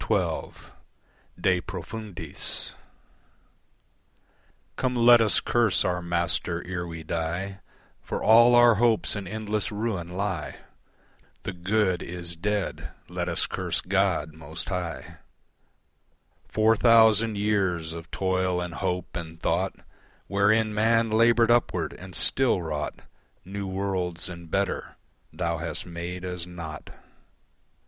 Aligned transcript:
De 1.39 1.61
Profundis 1.61 2.73
Come 4.75 4.95
let 4.95 5.21
us 5.21 5.39
curse 5.39 5.85
our 5.85 6.01
Master 6.01 6.65
ere 6.65 6.87
we 6.87 7.03
die, 7.03 7.59
For 8.01 8.23
all 8.23 8.55
our 8.55 8.73
hopes 8.81 9.15
in 9.15 9.27
endless 9.27 9.71
ruin 9.71 10.07
lie. 10.09 10.55
The 11.43 11.53
good 11.53 12.01
is 12.01 12.35
dead. 12.35 12.89
Let 13.09 13.29
us 13.29 13.45
curse 13.45 13.79
God 13.79 14.33
most 14.33 14.69
High. 14.69 15.19
Four 16.49 16.75
thousand 16.75 17.37
years 17.37 17.93
of 17.93 18.09
toil 18.09 18.59
and 18.59 18.73
hope 18.73 19.15
and 19.15 19.39
thought 19.39 19.75
Wherein 20.25 20.73
man 20.73 21.11
laboured 21.11 21.51
upward 21.51 21.93
and 21.93 22.15
still 22.15 22.59
wrought 22.63 23.01
New 23.45 23.67
worlds 23.67 24.29
and 24.29 24.49
better, 24.49 24.95
Thou 25.31 25.59
hast 25.59 25.85
made 25.85 26.25
as 26.25 26.47
naught. 26.47 26.89